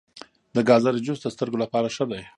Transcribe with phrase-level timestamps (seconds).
[0.55, 2.21] د ګازرې جوس د سترګو لپاره ښه دی.